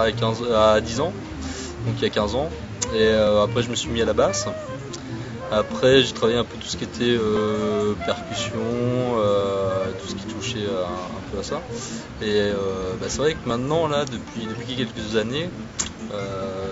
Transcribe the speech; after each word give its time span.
à, 0.00 0.12
15, 0.12 0.42
à 0.54 0.80
10 0.80 1.00
ans, 1.00 1.12
donc 1.86 1.94
il 1.98 2.02
y 2.02 2.06
a 2.06 2.10
15 2.10 2.34
ans. 2.34 2.50
Et 2.94 3.10
après, 3.42 3.62
je 3.62 3.70
me 3.70 3.74
suis 3.74 3.90
mis 3.90 4.00
à 4.00 4.04
la 4.04 4.12
basse. 4.12 4.46
Après, 5.50 6.02
j'ai 6.02 6.12
travaillé 6.12 6.38
un 6.38 6.44
peu 6.44 6.56
tout 6.56 6.66
ce 6.66 6.76
qui 6.76 6.84
était 6.84 7.18
percussion, 8.04 8.60
tout 10.00 10.08
ce 10.08 10.14
qui 10.14 10.24
touchait 10.26 10.66
un 10.66 11.32
peu 11.32 11.40
à 11.40 11.42
ça. 11.42 11.60
Et 12.22 12.50
bah, 13.00 13.06
c'est 13.08 13.18
vrai 13.18 13.34
que 13.34 13.48
maintenant, 13.48 13.88
là, 13.88 14.04
depuis, 14.04 14.76
quelques 14.76 15.16
années, 15.16 15.50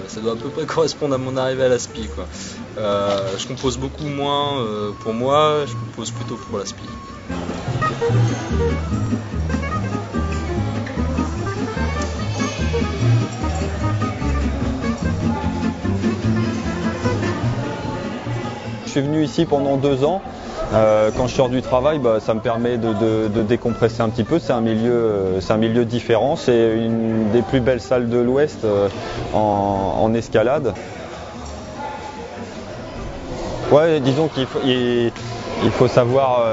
ça 0.08 0.20
doit 0.20 0.32
à 0.32 0.36
peu 0.36 0.50
près 0.50 0.66
correspondre 0.72 1.14
à 1.14 1.18
mon 1.18 1.36
arrivée 1.36 1.64
à 1.64 1.68
l'ASPI. 1.68 2.08
je 2.76 3.46
compose 3.46 3.78
beaucoup 3.78 4.06
moins 4.06 4.64
pour 5.00 5.14
moi, 5.14 5.64
je 5.66 5.72
compose 5.72 6.12
plutôt 6.12 6.36
pour 6.36 6.58
l'ASPI. 6.58 6.88
Suis 19.00 19.08
venu 19.08 19.24
ici 19.24 19.44
pendant 19.44 19.76
deux 19.76 20.04
ans. 20.04 20.22
Euh, 20.72 21.10
quand 21.16 21.26
je 21.26 21.34
sors 21.34 21.48
du 21.48 21.62
travail, 21.62 21.98
bah, 21.98 22.18
ça 22.20 22.32
me 22.32 22.38
permet 22.38 22.78
de, 22.78 23.42
décompresser 23.42 24.02
un 24.02 24.08
petit 24.08 24.22
peu. 24.22 24.38
C'est 24.38 24.52
un 24.52 24.60
milieu, 24.60 24.92
euh, 24.92 25.40
c'est 25.40 25.52
un 25.52 25.56
milieu 25.56 25.84
différent. 25.84 26.36
C'est 26.36 26.76
une 26.76 27.30
des 27.32 27.42
plus 27.42 27.58
belles 27.58 27.80
salles 27.80 28.08
de 28.08 28.18
l'Ouest 28.18 28.64
euh, 28.64 28.88
en, 29.34 30.14
escalade. 30.14 30.74
Ouais, 33.72 33.98
disons 33.98 34.28
qu'il 34.28 34.46
faut, 34.46 34.60
il 34.64 35.10
faut 35.72 35.88
savoir 35.88 36.44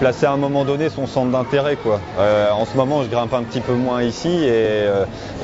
placer 0.00 0.26
à 0.26 0.32
un 0.32 0.36
moment 0.36 0.64
donné 0.64 0.88
son 0.88 1.06
centre 1.06 1.30
d'intérêt. 1.30 1.76
quoi. 1.76 2.00
En 2.52 2.64
ce 2.64 2.76
moment, 2.76 3.04
je 3.04 3.08
grimpe 3.08 3.34
un 3.34 3.44
petit 3.44 3.60
peu 3.60 3.74
moins 3.74 4.02
ici 4.02 4.28
et, 4.28 4.88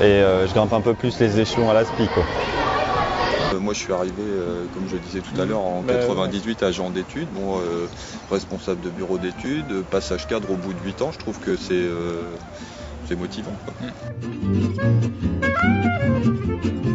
euh, 0.01 0.47
je 0.47 0.53
grimpe 0.53 0.73
un 0.73 0.81
peu 0.81 0.95
plus 0.95 1.17
les 1.21 1.39
échelons 1.39 1.69
à 1.69 1.73
l'ASPI. 1.73 2.09
Moi, 3.59 3.73
je 3.73 3.79
suis 3.79 3.93
arrivé, 3.93 4.23
comme 4.73 4.87
je 4.87 4.97
disais 4.97 5.21
tout 5.21 5.39
à 5.39 5.45
l'heure, 5.45 5.61
en 5.61 5.83
98 5.83 6.59
bah, 6.59 6.67
agent 6.67 6.89
d'études, 6.89 7.29
bon, 7.29 7.61
responsable 8.29 8.81
de 8.81 8.89
bureau 8.89 9.17
d'études, 9.17 9.83
passage 9.83 10.27
cadre 10.27 10.51
au 10.51 10.57
bout 10.57 10.73
de 10.73 10.81
8 10.81 11.01
ans. 11.01 11.11
Je 11.11 11.19
trouve 11.19 11.39
que 11.39 11.55
c'est 11.57 13.15
motivant. 13.15 13.55
je 16.85 16.94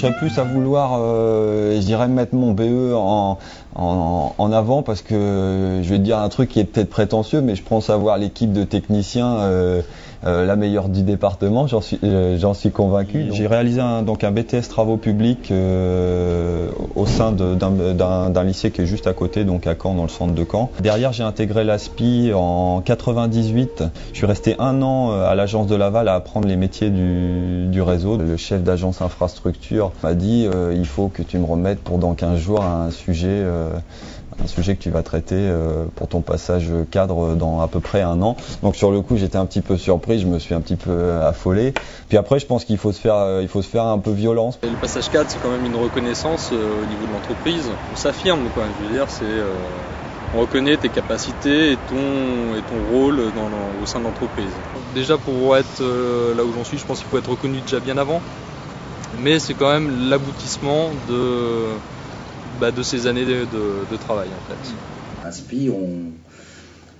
serais 0.00 0.12
plus 0.12 0.38
à 0.38 0.44
vouloir, 0.44 0.98
euh, 0.98 1.76
je 1.76 1.86
dirais, 1.86 2.08
mettre 2.08 2.34
mon 2.34 2.52
BE 2.52 2.94
en, 2.94 3.38
en, 3.74 4.52
avant 4.52 4.82
parce 4.82 5.02
que 5.02 5.80
je 5.82 5.88
vais 5.88 5.98
te 5.98 6.02
dire 6.02 6.18
un 6.18 6.28
truc 6.28 6.48
qui 6.48 6.60
est 6.60 6.64
peut-être 6.64 6.90
prétentieux, 6.90 7.40
mais 7.40 7.54
je 7.54 7.62
pense 7.62 7.90
avoir 7.90 8.18
l'équipe 8.18 8.52
de 8.52 8.64
techniciens 8.64 9.36
euh, 9.36 9.82
euh, 10.26 10.44
la 10.44 10.56
meilleure 10.56 10.88
du 10.88 11.02
département, 11.02 11.66
j'en 11.66 11.80
suis, 11.80 11.98
euh, 12.04 12.38
j'en 12.38 12.52
suis 12.52 12.70
convaincu. 12.70 13.28
J'ai 13.32 13.46
réalisé 13.46 13.80
un, 13.80 14.02
donc 14.02 14.22
un 14.22 14.30
BTS 14.30 14.68
travaux 14.68 14.98
publics 14.98 15.50
euh, 15.50 16.68
au 16.94 17.06
sein 17.06 17.32
d'un 17.32 18.44
lycée 18.44 18.70
qui 18.70 18.82
est 18.82 18.86
juste 18.86 19.06
à 19.06 19.14
côté, 19.14 19.44
donc 19.44 19.66
à 19.66 19.74
Caen, 19.80 19.94
dans 19.94 20.02
le 20.02 20.08
centre 20.08 20.34
de 20.34 20.46
Caen. 20.50 20.70
Derrière, 20.80 21.12
j'ai 21.12 21.22
intégré 21.22 21.64
l'ASPI 21.64 22.32
en 22.34 22.82
98. 22.82 23.84
Je 24.12 24.16
suis 24.16 24.26
resté 24.26 24.56
un 24.58 24.82
an 24.82 25.12
à 25.12 25.34
l'agence 25.34 25.66
de 25.66 25.74
Laval 25.74 26.08
à 26.08 26.14
apprendre 26.14 26.46
les 26.46 26.56
métiers 26.56 26.90
du, 26.90 27.66
du 27.68 27.80
réseau. 27.80 28.18
Le 28.18 28.36
chef 28.36 28.62
d'agence 28.62 29.00
infrastructure 29.00 29.92
m'a 30.02 30.14
dit 30.14 30.46
il 30.74 30.86
faut 30.86 31.08
que 31.08 31.22
tu 31.22 31.38
me 31.38 31.46
remettes 31.46 31.80
pour 31.80 31.98
dans 31.98 32.14
15 32.14 32.38
jours 32.38 32.62
un 32.62 32.90
sujet 32.90 33.42
un 34.42 34.46
sujet 34.46 34.76
que 34.76 34.82
tu 34.82 34.90
vas 34.90 35.02
traiter 35.02 35.36
euh, 35.36 35.84
pour 35.94 36.08
ton 36.08 36.20
passage 36.20 36.70
cadre 36.90 37.34
dans 37.34 37.60
à 37.60 37.68
peu 37.68 37.80
près 37.80 38.02
un 38.02 38.20
an. 38.22 38.36
Donc 38.62 38.76
sur 38.76 38.90
le 38.90 39.00
coup, 39.00 39.16
j'étais 39.16 39.36
un 39.36 39.46
petit 39.46 39.60
peu 39.60 39.76
surpris, 39.76 40.20
je 40.20 40.26
me 40.26 40.38
suis 40.38 40.54
un 40.54 40.60
petit 40.60 40.76
peu 40.76 41.12
affolé. 41.22 41.74
Puis 42.08 42.16
après, 42.16 42.38
je 42.38 42.46
pense 42.46 42.64
qu'il 42.64 42.78
faut 42.78 42.92
se 42.92 43.00
faire, 43.00 43.14
euh, 43.14 43.42
il 43.42 43.48
faut 43.48 43.62
se 43.62 43.68
faire 43.68 43.84
un 43.84 43.98
peu 43.98 44.10
violence. 44.10 44.58
le 44.62 44.70
passage 44.80 45.10
cadre, 45.10 45.30
c'est 45.30 45.40
quand 45.42 45.50
même 45.50 45.64
une 45.64 45.76
reconnaissance 45.76 46.50
euh, 46.52 46.82
au 46.82 46.86
niveau 46.86 47.06
de 47.06 47.12
l'entreprise. 47.12 47.70
On 47.92 47.96
s'affirme, 47.96 48.40
quoi. 48.54 48.64
Je 48.80 48.86
veux 48.86 48.92
dire, 48.92 49.06
c'est 49.08 49.24
on 50.32 50.42
reconnaît 50.42 50.76
tes 50.76 50.90
capacités 50.90 51.72
et 51.72 51.76
ton, 51.88 52.54
et 52.56 52.62
ton 52.62 52.96
rôle 52.96 53.16
dans, 53.16 53.82
au 53.82 53.86
sein 53.86 53.98
de 53.98 54.04
l'entreprise. 54.04 54.52
Déjà 54.94 55.18
pour 55.18 55.56
être 55.56 55.82
là 55.82 56.44
où 56.44 56.52
j'en 56.56 56.62
suis, 56.62 56.78
je 56.78 56.86
pense 56.86 57.00
qu'il 57.00 57.08
faut 57.08 57.18
être 57.18 57.30
reconnu 57.30 57.60
déjà 57.62 57.80
bien 57.80 57.98
avant, 57.98 58.22
mais 59.18 59.40
c'est 59.40 59.54
quand 59.54 59.72
même 59.72 60.08
l'aboutissement 60.08 60.90
de, 61.08 61.66
bah, 62.60 62.70
de 62.70 62.82
ces 62.82 63.06
années 63.06 63.24
de, 63.24 63.96
travail 63.96 64.28
en 64.28 64.52
fait. 64.52 65.26
Inspi, 65.26 65.70
on, 65.72 66.12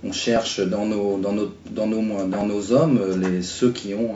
on 0.09 0.13
cherche 0.13 0.61
dans 0.61 0.87
nos, 0.87 1.19
dans 1.19 1.33
nos, 1.33 1.53
dans 1.71 1.87
nos, 1.87 2.27
dans 2.27 2.47
nos 2.47 2.73
hommes 2.73 3.21
les, 3.21 3.43
ceux 3.43 3.71
qui 3.71 3.95
ont 3.95 4.15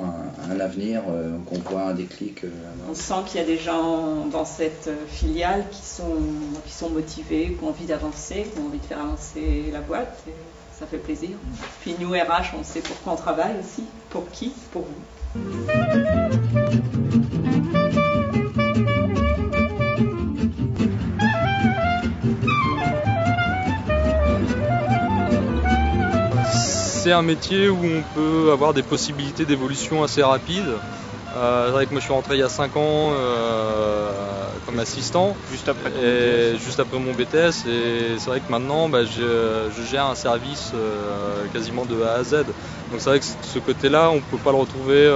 un, 0.51 0.61
avenir, 0.61 1.03
euh, 1.09 1.37
qu'on 1.47 1.59
voit 1.59 1.83
un 1.83 1.95
déclic. 1.95 2.45
Euh, 2.45 2.49
on 2.91 2.95
sent 2.95 3.15
qu'il 3.27 3.41
y 3.41 3.45
a 3.45 3.47
des 3.47 3.59
gens 3.59 4.27
dans 4.27 4.45
cette 4.45 4.89
filiale 5.09 5.67
qui 5.71 5.83
sont, 5.83 6.17
qui 6.67 6.73
sont 6.73 6.91
motivés, 6.91 7.57
qui 7.59 7.65
ont 7.65 7.69
envie 7.69 7.87
d'avancer, 7.87 8.47
qui 8.53 8.61
ont 8.61 8.67
envie 8.67 8.79
de 8.79 8.87
faire 8.87 9.01
avancer 9.01 9.65
la 9.73 9.81
boîte. 9.81 10.23
Et 10.27 10.33
ça 10.79 10.87
fait 10.87 10.99
plaisir. 10.99 11.31
Puis 11.83 11.95
nous, 12.01 12.11
RH, 12.11 12.55
on 12.59 12.65
sait 12.65 12.81
pourquoi 12.81 13.13
on 13.13 13.17
travaille 13.17 13.55
aussi. 13.61 13.85
Pour 14.11 14.31
qui? 14.31 14.53
Pour 14.73 14.83
vous. 14.83 14.95
C'est 27.05 27.13
un 27.13 27.21
métier 27.21 27.69
où 27.69 27.85
on 27.85 28.03
peut 28.15 28.51
avoir 28.51 28.73
des 28.73 28.83
possibilités 28.83 29.45
d'évolution 29.45 30.03
assez 30.03 30.23
rapides. 30.23 30.73
Euh, 31.37 31.67
c'est 31.67 31.73
vrai 31.73 31.85
que 31.85 31.91
moi 31.91 32.01
je 32.01 32.05
suis 32.07 32.15
rentré 32.15 32.37
il 32.37 32.41
y 32.41 32.43
a 32.43 32.49
5 32.49 32.75
ans 32.79 33.11
euh, 33.13 34.11
comme 34.65 34.79
assistant. 34.79 35.37
Juste 35.51 35.69
après 35.69 35.91
et 36.03 36.57
Juste 36.57 36.81
après 36.81 36.99
mon 36.99 37.13
BTS. 37.13 37.69
Et 37.69 38.17
c'est 38.17 38.31
vrai 38.31 38.41
que 38.41 38.51
maintenant 38.51 38.89
bah, 38.89 39.05
je, 39.05 39.69
gère 39.91 40.07
un 40.07 40.15
service 40.15 40.73
euh, 40.75 41.45
quasiment 41.53 41.85
de 41.85 42.03
A 42.03 42.15
à 42.15 42.25
Z. 42.25 42.47
Donc 42.91 43.01
c'est 43.01 43.11
vrai 43.11 43.21
que 43.21 43.27
ce 43.27 43.59
côté-là, 43.59 44.09
on 44.11 44.17
ne 44.17 44.21
peut 44.21 44.39
pas 44.39 44.53
le 44.53 44.57
retrouver 44.57 45.13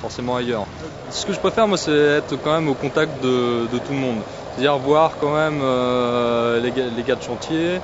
forcément 0.00 0.36
ailleurs. 0.36 0.64
Ce 1.10 1.26
que 1.26 1.34
je 1.34 1.40
préfère 1.40 1.68
moi 1.68 1.76
c'est 1.76 1.92
être 1.92 2.36
quand 2.42 2.54
même 2.54 2.70
au 2.70 2.74
contact 2.74 3.22
de, 3.22 3.66
tout 3.84 3.92
le 3.92 3.98
monde. 3.98 4.20
C'est-à-dire 4.54 4.78
voir 4.78 5.18
quand 5.20 5.34
même 5.34 5.60
les, 6.62 6.70
les 6.70 7.02
gars 7.02 7.16
de 7.16 7.22
chantier, 7.22 7.80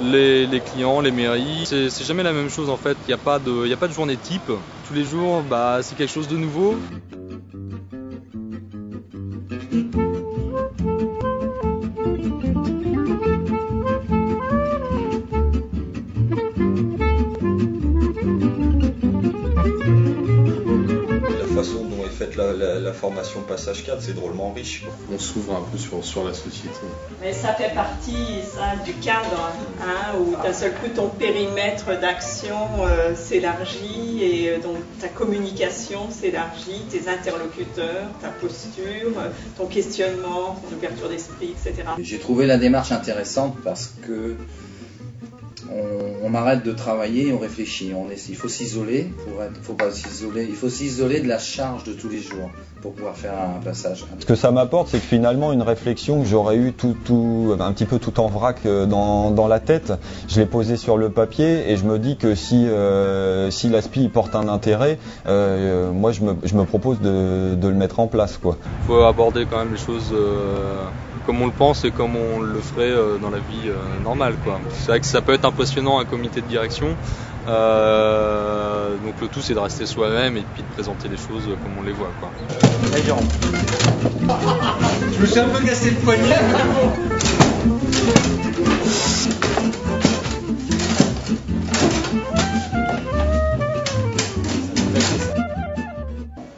les, 0.00 0.60
clients, 0.60 1.00
les 1.00 1.10
mairies. 1.10 1.64
C'est 1.66 2.04
jamais 2.04 2.22
la 2.22 2.32
même 2.32 2.50
chose 2.50 2.70
en 2.70 2.76
fait. 2.76 2.96
Il 3.06 3.08
n'y 3.08 3.14
a, 3.14 3.18
pas 3.18 3.38
de, 3.38 3.72
a 3.72 3.76
pas 3.76 3.88
de 3.88 3.92
journée 3.92 4.16
type. 4.16 4.50
Tous 4.86 4.94
les 4.94 5.04
jours, 5.04 5.42
bah, 5.42 5.80
c'est 5.82 5.96
quelque 5.96 6.12
chose 6.12 6.28
de 6.28 6.36
nouveau. 6.36 6.76
La, 22.36 22.92
formation 22.92 23.40
passage 23.42 23.84
4, 23.84 24.00
c'est 24.00 24.14
drôlement 24.14 24.52
riche. 24.52 24.84
On 25.12 25.18
s'ouvre 25.18 25.54
un 25.54 25.62
peu 25.70 25.78
sur, 25.78 26.04
sur 26.04 26.24
la 26.24 26.34
société. 26.34 26.70
Mais 27.20 27.32
ça 27.32 27.54
fait 27.54 27.74
partie 27.74 28.42
ça, 28.42 28.76
du 28.84 28.92
cadre, 28.94 29.52
hein, 29.82 30.16
où 30.18 30.42
d'un 30.42 30.52
seul 30.52 30.72
coup 30.72 30.88
ton 30.94 31.08
périmètre 31.08 31.98
d'action 32.00 32.56
euh, 32.80 33.14
s'élargit 33.14 34.22
et 34.22 34.50
euh, 34.50 34.58
donc 34.58 34.76
ta 35.00 35.08
communication 35.08 36.10
s'élargit, 36.10 36.82
tes 36.90 37.08
interlocuteurs, 37.08 38.08
ta 38.20 38.28
posture, 38.28 39.12
ton 39.56 39.66
questionnement, 39.66 40.60
ton 40.68 40.76
ouverture 40.76 41.08
d'esprit, 41.08 41.50
etc. 41.50 41.88
J'ai 42.00 42.18
trouvé 42.18 42.46
la 42.46 42.56
démarche 42.56 42.92
intéressante 42.92 43.56
parce 43.64 43.92
que 44.06 44.36
on, 46.22 46.34
arrête 46.34 46.64
de 46.64 46.72
travailler, 46.72 47.32
on 47.32 47.38
réfléchit. 47.38 47.92
On 47.96 48.10
est, 48.10 48.28
il 48.28 48.36
faut 48.36 48.48
s'isoler 48.48 49.10
pour 49.24 49.42
être, 49.42 49.54
faut 49.62 49.74
pas 49.74 49.90
s'isoler. 49.90 50.46
Il 50.48 50.54
faut 50.54 50.68
s'isoler 50.68 51.20
de 51.20 51.28
la 51.28 51.38
charge 51.38 51.84
de 51.84 51.92
tous 51.92 52.08
les 52.08 52.20
jours 52.20 52.50
pour 52.82 52.92
pouvoir 52.92 53.16
faire 53.16 53.34
un 53.34 53.60
passage. 53.62 54.04
Ce 54.18 54.26
que 54.26 54.34
ça 54.34 54.50
m'apporte, 54.50 54.88
c'est 54.88 54.98
que 54.98 55.04
finalement 55.04 55.52
une 55.52 55.62
réflexion 55.62 56.20
que 56.20 56.28
j'aurais 56.28 56.56
eu 56.56 56.72
tout, 56.72 56.96
tout, 57.04 57.56
un 57.58 57.72
petit 57.72 57.86
peu 57.86 57.98
tout 57.98 58.20
en 58.20 58.28
vrac 58.28 58.58
euh, 58.66 58.86
dans, 58.86 59.30
dans 59.30 59.48
la 59.48 59.60
tête, 59.60 59.92
je 60.28 60.40
l'ai 60.40 60.46
posée 60.46 60.76
sur 60.76 60.96
le 60.96 61.10
papier 61.10 61.70
et 61.70 61.76
je 61.76 61.84
me 61.84 61.98
dis 61.98 62.16
que 62.16 62.34
si 62.34 62.66
euh, 62.68 63.50
si 63.50 63.68
l'aspi 63.68 64.08
porte 64.08 64.34
un 64.34 64.48
intérêt, 64.48 64.98
euh, 65.26 65.90
moi 65.90 66.12
je 66.12 66.22
me, 66.22 66.36
je 66.44 66.54
me 66.54 66.64
propose 66.64 67.00
de, 67.00 67.54
de, 67.54 67.68
le 67.68 67.74
mettre 67.74 68.00
en 68.00 68.06
place 68.06 68.38
quoi. 68.38 68.56
Faut 68.86 69.02
aborder 69.02 69.46
quand 69.50 69.58
même 69.58 69.72
les 69.72 69.80
choses. 69.80 70.12
Euh 70.12 70.84
comme 71.26 71.42
on 71.42 71.46
le 71.46 71.52
pense 71.52 71.84
et 71.84 71.90
comme 71.90 72.12
on 72.14 72.40
le 72.40 72.60
ferait 72.60 72.94
dans 73.20 73.30
la 73.30 73.38
vie 73.38 73.68
normale. 74.04 74.34
C'est 74.74 74.86
vrai 74.86 75.00
que 75.00 75.06
ça 75.06 75.20
peut 75.22 75.32
être 75.32 75.44
impressionnant 75.56 75.98
un 75.98 76.04
comité 76.04 76.42
de 76.42 76.46
direction. 76.46 76.94
Euh, 77.48 78.94
donc 78.98 79.14
le 79.22 79.28
tout 79.28 79.40
c'est 79.40 79.54
de 79.54 79.58
rester 79.58 79.86
soi-même 79.86 80.36
et 80.36 80.44
puis 80.52 80.62
de 80.62 80.68
présenter 80.74 81.08
les 81.08 81.16
choses 81.16 81.44
comme 81.44 81.78
on 81.78 81.82
les 81.82 81.92
voit. 81.92 82.12
Quoi. 82.20 82.30
Je 85.14 85.18
me 85.18 85.26
suis 85.26 85.40
un 85.40 85.48
peu 85.48 85.64
cassé 85.64 85.92
le 85.92 85.96
poignet. 85.96 86.36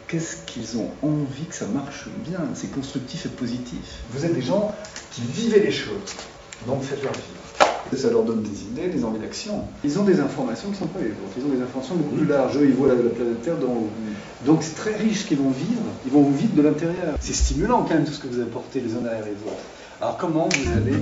Qu'est-ce 0.09 0.35
qu'ils 0.45 0.77
ont 0.77 0.91
envie 1.03 1.45
que 1.45 1.55
ça 1.55 1.67
marche 1.67 2.09
bien? 2.27 2.39
C'est 2.53 2.71
constructif 2.73 3.27
et 3.27 3.29
positif. 3.29 3.99
Vous 4.11 4.25
êtes 4.25 4.33
des 4.33 4.41
gens 4.41 4.75
qui 5.11 5.21
vivez 5.21 5.61
les 5.61 5.71
choses, 5.71 6.17
donc 6.67 6.83
faites-leur 6.83 7.13
vivre. 7.13 7.68
Ça 7.95 8.09
leur 8.09 8.23
donne 8.23 8.43
des 8.43 8.61
idées, 8.63 8.87
des 8.87 9.03
envies 9.03 9.19
d'action. 9.19 9.63
Ils 9.83 9.99
ont 9.99 10.03
des 10.03 10.19
informations 10.19 10.69
qui 10.69 10.75
ne 10.75 10.79
sont 10.79 10.87
pas 10.87 10.99
les 10.99 11.07
vôtres. 11.07 11.33
Ils 11.37 11.45
ont 11.45 11.55
des 11.55 11.61
informations 11.61 11.95
beaucoup 11.95 12.15
plus 12.15 12.25
larges. 12.25 12.57
Eux, 12.57 12.65
ils 12.65 12.73
voient 12.73 12.87
la, 12.89 12.95
la 12.95 13.09
planète 13.09 13.41
Terre 13.41 13.57
dans 13.57 13.87
Donc 14.45 14.63
c'est 14.63 14.75
très 14.75 14.95
riche 14.95 15.25
qu'ils 15.25 15.39
vont 15.39 15.49
vivre. 15.49 15.81
Ils 16.05 16.11
vont 16.11 16.21
vous 16.21 16.35
vivre 16.35 16.53
de 16.55 16.61
l'intérieur. 16.61 17.15
C'est 17.19 17.33
stimulant 17.33 17.83
quand 17.83 17.95
même 17.95 18.05
tout 18.05 18.13
ce 18.13 18.19
que 18.19 18.27
vous 18.27 18.41
apportez 18.41 18.79
les 18.79 18.93
uns 18.93 19.01
derrière 19.01 19.25
les 19.25 19.31
autres. 19.31 19.63
Alors 20.01 20.17
comment 20.17 20.47
vous 20.47 20.71
allez... 20.77 20.99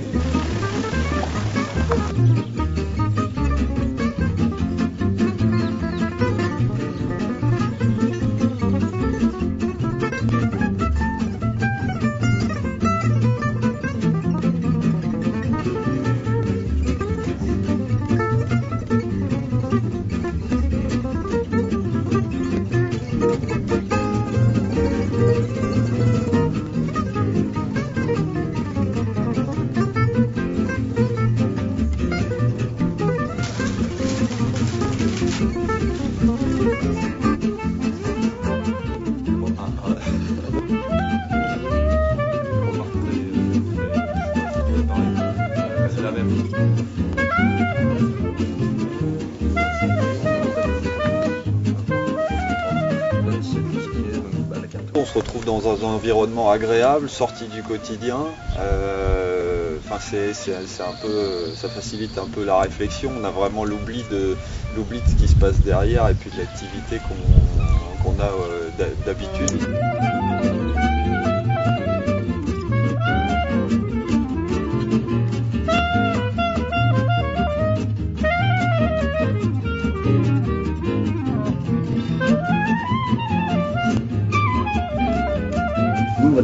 On 54.94 55.04
se 55.04 55.14
retrouve 55.16 55.44
dans 55.44 55.68
un 55.68 55.86
environnement 55.86 56.50
agréable, 56.50 57.08
sorti 57.08 57.46
du 57.46 57.62
quotidien. 57.62 58.18
Euh, 58.58 59.76
c'est, 60.00 60.82
un 60.82 60.94
peu, 61.00 61.52
ça 61.54 61.68
facilite 61.68 62.18
un 62.18 62.26
peu 62.26 62.44
la 62.44 62.58
réflexion. 62.58 63.12
On 63.20 63.24
a 63.24 63.30
vraiment 63.30 63.64
l'oubli 63.64 64.04
de, 64.10 64.36
ce 65.08 65.14
qui 65.14 65.28
se 65.28 65.34
passe 65.36 65.60
derrière 65.60 66.08
et 66.08 66.14
puis 66.14 66.30
de 66.30 66.38
l'activité 66.38 66.98
qu'on, 67.00 68.18
a 68.20 68.24
euh, 68.24 68.70
d'ha- 68.78 68.94
d'habitude. 69.06 69.50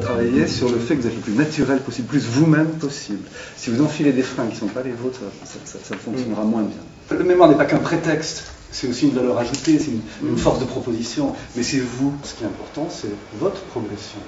Travailler 0.01 0.47
sur 0.47 0.69
le 0.69 0.79
fait 0.79 0.97
que 0.97 1.03
vous 1.03 1.07
êtes 1.09 1.15
le 1.15 1.21
plus 1.21 1.33
naturel 1.35 1.79
possible, 1.81 2.09
plus 2.09 2.27
vous-même 2.27 2.69
possible. 2.79 3.27
Si 3.57 3.71
vous 3.71 3.83
enfilez 3.83 4.13
des 4.13 4.23
freins 4.23 4.47
qui 4.47 4.55
ne 4.55 4.59
sont 4.61 4.67
pas 4.69 4.83
les 4.83 4.93
vôtres, 4.93 5.21
ça, 5.45 5.59
ça- 5.65 5.79
ça 5.83 5.97
fonctionnera 5.97 6.43
moins 6.45 6.63
bien. 6.63 7.17
Le 7.17 7.25
mémoire 7.25 7.49
n'est 7.49 7.57
pas 7.57 7.65
qu'un 7.65 7.79
prétexte, 7.79 8.45
c'est 8.71 8.89
aussi 8.89 9.07
une 9.09 9.15
valeur 9.15 9.39
ajoutée, 9.39 9.79
c'est 9.79 9.91
une, 9.93 10.29
une 10.31 10.37
force 10.39 10.59
de 10.61 10.65
proposition. 10.65 11.35
Mais 11.57 11.63
c'est 11.63 11.79
vous. 11.81 12.13
Ce 12.25 12.35
qui 12.35 12.45
est 12.45 12.47
important, 12.47 12.89
c'est 12.91 13.11
votre 13.39 13.61
progression. 13.63 14.19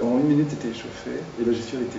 Pendant 0.00 0.18
une 0.18 0.26
minute, 0.26 0.48
tu 0.50 0.54
étais 0.56 0.68
échauffé, 0.68 1.10
et 1.40 1.44
la 1.44 1.52
gestuelle 1.52 1.82
était 1.82 1.98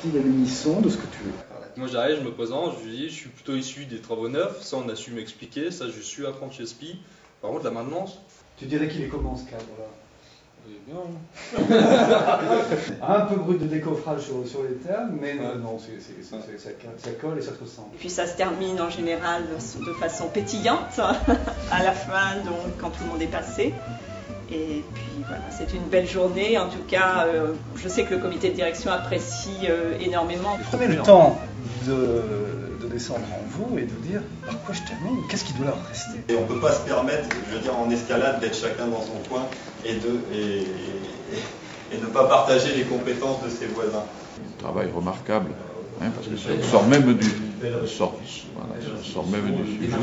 pile 0.00 0.16
à 0.18 0.22
l'unisson 0.22 0.80
de 0.80 0.88
ce 0.88 0.96
que 0.96 1.06
tu 1.06 1.22
veux. 1.24 1.32
Moi 1.76 1.88
j'arrive, 1.88 2.18
je 2.18 2.24
me 2.24 2.32
présente, 2.32 2.74
je 2.80 2.88
lui 2.88 2.96
dis 2.96 3.08
je 3.08 3.14
suis 3.14 3.28
plutôt 3.28 3.54
issu 3.54 3.86
des 3.86 4.00
travaux 4.00 4.28
neufs, 4.28 4.62
ça 4.62 4.76
on 4.76 4.88
a 4.88 4.96
su 4.96 5.12
m'expliquer, 5.12 5.70
ça 5.70 5.86
je 5.88 6.00
suis 6.00 6.26
apprendre 6.26 6.52
chez 6.52 6.66
SPI. 6.66 6.98
Par 7.40 7.50
contre 7.50 7.64
la 7.64 7.70
maintenance, 7.70 8.18
Tu 8.58 8.66
dirais 8.66 8.88
qu'il 8.88 9.02
est 9.02 9.08
comment 9.08 9.36
ce 9.36 9.44
cadre-là? 9.44 9.86
Hein. 10.92 11.56
Un 13.02 13.20
peu 13.20 13.36
brut 13.36 13.60
de 13.60 13.66
décoffrage 13.66 14.22
sur, 14.22 14.46
sur 14.46 14.62
les 14.62 14.74
termes, 14.74 15.16
mais 15.20 15.34
non, 15.34 15.56
non, 15.56 15.78
ça 15.78 17.10
colle 17.20 17.38
et 17.38 17.42
ça 17.42 17.54
se 17.54 17.60
ressemble. 17.60 17.94
Et 17.94 17.98
puis 17.98 18.10
ça 18.10 18.26
se 18.26 18.36
termine 18.36 18.80
en 18.80 18.90
général 18.90 19.44
de 19.46 19.92
façon 19.94 20.28
pétillante 20.28 20.98
à 21.70 21.82
la 21.82 21.92
fin, 21.92 22.36
donc 22.44 22.76
quand 22.78 22.90
tout 22.90 23.04
le 23.04 23.10
monde 23.10 23.22
est 23.22 23.26
passé. 23.26 23.72
Et 24.52 24.82
puis 24.94 25.24
voilà, 25.28 25.42
c'est 25.50 25.72
une 25.76 25.84
belle 25.90 26.08
journée. 26.08 26.58
En 26.58 26.68
tout 26.68 26.82
cas, 26.88 27.26
euh, 27.26 27.52
je 27.76 27.88
sais 27.88 28.04
que 28.04 28.14
le 28.14 28.20
comité 28.20 28.50
de 28.50 28.54
direction 28.54 28.90
apprécie 28.90 29.68
euh, 29.68 29.92
énormément. 30.00 30.58
Prenez 30.70 30.88
le 30.88 30.96
temps 31.02 31.38
de, 31.86 31.94
de 32.82 32.92
descendre 32.92 33.26
en 33.32 33.42
vous 33.48 33.78
et 33.78 33.82
de 33.82 33.90
vous 33.92 34.00
dire 34.08 34.22
par 34.46 34.58
quoi 34.62 34.74
je 34.74 34.80
termine, 34.82 35.22
qu'est-ce 35.28 35.44
qui 35.44 35.52
doit 35.52 35.66
leur 35.66 35.78
rester? 35.88 36.18
Et 36.28 36.34
on 36.36 36.40
ne 36.42 36.46
peut 36.46 36.58
pas 36.60 36.72
se 36.72 36.80
permettre, 36.80 37.28
je 37.48 37.54
veux 37.56 37.60
dire, 37.62 37.76
en 37.78 37.88
escalade, 37.90 38.40
d'être 38.40 38.56
chacun 38.56 38.86
dans 38.88 39.02
son 39.02 39.18
coin 39.28 39.42
et, 39.84 39.94
de, 39.94 40.20
et, 40.34 40.60
et- 40.62 41.96
et 41.96 42.00
ne 42.00 42.06
pas 42.06 42.24
partager 42.28 42.74
les 42.76 42.84
compétences 42.84 43.42
de 43.44 43.50
ses 43.50 43.66
voisins. 43.66 44.04
travail 44.58 44.88
remarquable, 44.94 45.50
hein, 46.02 46.06
parce 46.14 46.26
que 46.28 46.36
ça 46.36 46.50
sort 46.70 46.86
même 46.86 47.14
du, 47.14 47.28
sort, 47.86 48.14
voilà, 48.54 48.74
sort 49.02 49.26
même 49.26 49.52
du 49.54 49.64
sujet. 49.76 49.96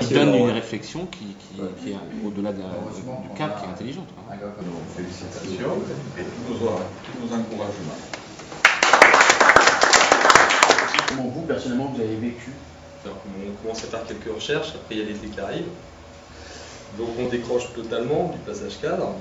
qui 0.00 0.14
donne 0.14 0.34
une 0.34 0.50
réflexion 0.50 1.06
qui, 1.06 1.18
qui- 1.26 1.60
qui 1.82 1.90
est 1.92 1.96
au-delà 2.24 2.52
de 2.52 2.58
du 2.58 3.28
cadre, 3.36 3.56
qui 3.60 3.64
est 3.64 3.68
intelligente. 3.70 4.08
quoi. 4.14 4.36
Félicitations 4.96 5.70
et 6.18 6.22
tous 6.22 6.52
nos, 6.52 6.58
tous 6.70 7.18
nos 7.26 7.32
encouragements. 7.34 8.00
Comment 11.08 11.28
vous, 11.28 11.42
personnellement, 11.42 11.92
vous 11.94 12.00
avez 12.02 12.16
vécu? 12.16 12.52
Alors, 13.04 13.18
on 13.26 13.62
commence 13.62 13.84
à 13.84 13.86
faire 13.86 14.04
quelques 14.06 14.34
recherches, 14.34 14.70
après 14.74 14.96
il 14.96 14.98
y 14.98 15.02
a 15.02 15.04
l'été 15.06 15.28
qui 15.28 15.40
arrive. 15.40 15.66
Donc 16.98 17.08
on 17.18 17.28
décroche 17.28 17.72
totalement 17.74 18.30
du 18.34 18.38
passage 18.40 18.80
cadre 18.80 19.12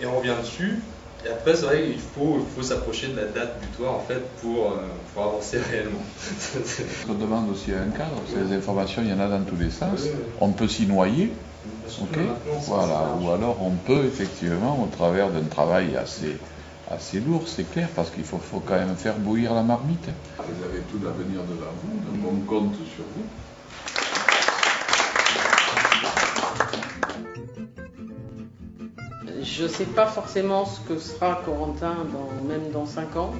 et 0.00 0.06
on 0.06 0.18
revient 0.18 0.34
dessus. 0.42 0.80
Et 1.24 1.28
après 1.28 1.54
c'est 1.54 1.66
vrai 1.66 1.82
qu'il 1.84 2.00
faut, 2.00 2.38
il 2.38 2.54
faut 2.54 2.62
s'approcher 2.62 3.08
de 3.08 3.16
la 3.16 3.26
date 3.26 3.60
butoir 3.60 3.94
en 3.94 4.00
fait 4.00 4.20
pour, 4.40 4.72
euh, 4.72 4.76
pour 5.12 5.24
avancer 5.24 5.58
réellement. 5.70 6.00
On 7.08 7.14
demande 7.14 7.50
aussi 7.50 7.72
un 7.72 7.90
cadre, 7.90 8.22
les 8.34 8.56
informations, 8.56 9.02
il 9.04 9.10
y 9.10 9.12
en 9.12 9.20
a 9.20 9.28
dans 9.28 9.44
tous 9.44 9.56
les 9.56 9.70
sens. 9.70 10.08
On 10.40 10.50
peut 10.52 10.68
s'y 10.68 10.86
noyer, 10.86 11.32
ok 12.00 12.18
Voilà, 12.66 13.16
ou 13.20 13.30
alors 13.30 13.58
on 13.62 13.72
peut 13.72 14.04
effectivement, 14.06 14.82
au 14.82 14.86
travers 14.86 15.30
d'un 15.30 15.44
travail 15.44 15.96
assez, 15.96 16.36
assez 16.90 17.20
lourd, 17.20 17.44
c'est 17.46 17.70
clair, 17.70 17.88
parce 17.94 18.10
qu'il 18.10 18.24
faut, 18.24 18.38
faut 18.38 18.60
quand 18.60 18.78
même 18.78 18.96
faire 18.96 19.18
bouillir 19.18 19.54
la 19.54 19.62
marmite. 19.62 20.08
Vous 20.38 20.64
avez 20.64 20.80
tout 20.82 20.98
l'avenir 21.04 21.40
devant 21.42 21.72
vous, 21.82 22.00
donc 22.18 22.32
on 22.32 22.46
compte 22.46 22.74
sur 22.76 23.04
vous. 23.14 23.24
Je 29.60 29.66
ne 29.66 29.68
sais 29.68 29.84
pas 29.84 30.06
forcément 30.06 30.64
ce 30.64 30.80
que 30.88 30.98
sera 30.98 31.42
Corentin 31.44 31.94
même 32.48 32.70
dans 32.72 32.86
5 32.86 33.16
ans, 33.16 33.34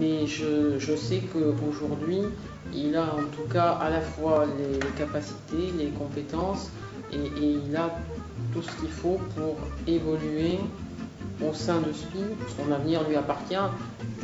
mais 0.00 0.26
je, 0.26 0.96
sais 0.96 1.20
qu'aujourd'hui, 1.30 2.20
il 2.74 2.96
a 2.96 3.02
en 3.02 3.28
tout 3.30 3.46
cas 3.52 3.72
à 3.72 3.90
la 3.90 4.00
fois 4.00 4.46
les, 4.46 4.78
capacités, 4.96 5.70
les 5.76 5.88
compétences, 5.88 6.70
et 7.12 7.18
il 7.18 7.76
a 7.76 7.94
tout 8.54 8.62
ce 8.62 8.70
qu'il 8.80 8.88
faut 8.88 9.20
pour 9.36 9.58
évoluer 9.86 10.60
au 11.42 11.52
sein 11.52 11.80
de 11.80 11.92
SPI. 11.92 12.24
Son 12.56 12.72
avenir 12.72 13.08
lui 13.08 13.16
appartient. 13.16 13.54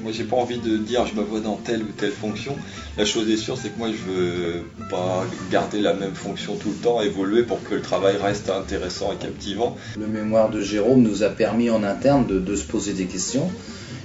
Moi, 0.02 0.12
j'ai 0.12 0.25
pas 0.25 0.37
envie 0.37 0.59
de 0.59 0.76
dire 0.76 1.07
je 1.07 1.14
me 1.14 1.23
vois 1.23 1.40
dans 1.40 1.57
telle 1.57 1.83
ou 1.83 1.93
telle 1.97 2.12
fonction. 2.12 2.57
La 2.97 3.05
chose 3.05 3.29
est 3.31 3.37
sûre, 3.37 3.57
c'est 3.59 3.71
que 3.71 3.79
moi, 3.79 3.88
je 3.90 4.11
veux 4.11 4.64
pas 4.90 5.25
garder 5.50 5.81
la 5.81 5.95
même 5.95 6.14
fonction 6.14 6.57
tout 6.57 6.71
le 6.71 6.76
temps, 6.76 7.00
évoluer 7.00 7.43
pour 7.43 7.62
que 7.62 7.75
le 7.75 7.83
travail 7.83 8.17
reste 8.17 8.50
intéressant 8.50 9.12
et 9.12 9.17
captivant. 9.17 9.76
Le 9.99 10.07
mémoire 10.07 10.50
de 10.50 10.61
Jérôme 10.61 11.02
nous 11.02 11.23
a 11.23 11.29
permis 11.29 11.71
en 11.71 11.83
interne 11.83 12.26
de, 12.26 12.38
de 12.38 12.57
se 12.57 12.64
poser 12.64 12.93
des 12.93 13.07
questions. 13.07 13.50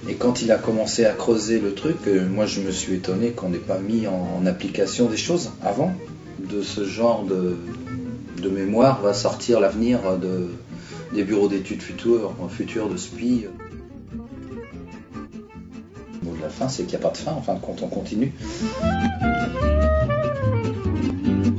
Et 0.08 0.16
quand 0.16 0.42
il 0.42 0.52
a 0.52 0.58
commencé 0.58 1.06
à 1.06 1.14
creuser 1.14 1.60
le 1.60 1.74
truc, 1.74 1.98
euh, 2.08 2.28
moi 2.28 2.46
je 2.46 2.62
me 2.62 2.72
suis 2.72 2.94
étonné 2.94 3.32
qu'on 3.32 3.50
n'ait 3.50 3.58
pas 3.58 3.80
mis 3.80 4.06
en, 4.08 4.40
en 4.40 4.46
application 4.46 5.08
des 5.08 5.18
choses 5.18 5.52
avant. 5.64 5.96
De 6.38 6.62
ce 6.62 6.86
genre 6.86 7.24
de, 7.24 7.56
de 8.42 8.50
mémoire 8.50 9.02
va 9.02 9.14
sortir 9.14 9.60
l'avenir 9.60 10.00
de, 10.22 10.50
des 11.14 11.24
bureaux 11.24 11.48
d'études 11.48 11.82
futures, 11.82 12.36
futurs 12.50 12.90
de 12.90 12.98
SPI. 12.98 13.46
Le 16.22 16.30
mot 16.30 16.36
de 16.36 16.42
la 16.42 16.50
fin, 16.50 16.68
c'est 16.68 16.84
qu'il 16.84 16.98
n'y 16.98 17.04
a 17.04 17.08
pas 17.08 17.14
de 17.14 17.18
fin, 17.18 17.32
en 17.32 17.42
fin 17.42 17.54
de 17.54 17.60
compte, 17.60 17.82
on 17.84 17.88
continue. 17.88 18.34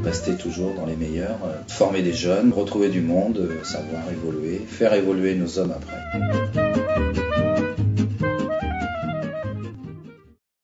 rester 0.05 0.37
toujours 0.37 0.73
dans 0.75 0.87
les 0.87 0.95
meilleurs, 0.95 1.39
former 1.67 2.01
des 2.01 2.13
jeunes, 2.13 2.53
retrouver 2.53 2.91
du 2.91 3.01
monde, 3.01 3.49
savoir 3.65 4.03
évoluer, 4.11 4.59
faire 4.67 4.95
évoluer 4.95 5.35
nos 5.35 5.59
hommes 5.59 5.73
après. 5.73 6.46